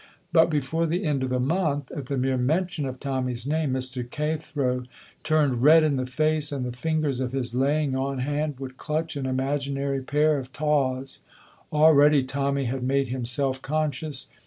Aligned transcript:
But 0.33 0.49
before 0.49 0.87
the 0.87 1.05
end 1.05 1.21
of 1.21 1.29
the 1.29 1.39
month, 1.39 1.91
at 1.91 2.07
the 2.07 2.17
mere 2.17 2.35
mention 2.35 2.87
of 2.87 2.99
Tommy's 2.99 3.45
name, 3.45 3.73
Mr. 3.73 4.03
Cathro 4.09 4.85
turned 5.21 5.61
red 5.61 5.83
in 5.83 5.95
the 5.97 6.07
face, 6.07 6.51
and 6.51 6.65
the 6.65 6.71
fingers 6.71 7.19
of 7.19 7.33
his 7.33 7.53
laying 7.53 7.95
on 7.95 8.17
hand 8.17 8.59
would 8.59 8.77
clutch 8.77 9.15
an 9.15 9.27
imaginary 9.27 10.01
pair 10.01 10.39
of 10.39 10.51
tawse. 10.51 11.19
Already 11.71 12.23
Tommy 12.23 12.65
had 12.65 12.81
made 12.81 13.09
him 13.09 13.25
self 13.25 13.61
conscious. 13.61 14.27